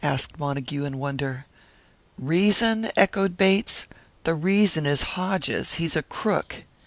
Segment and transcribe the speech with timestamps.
[0.03, 1.45] asked Montague, in wonder.
[2.17, 3.85] "Reason?" echoed Bates.
[4.23, 6.63] "The reason is Hodges; he's a crook.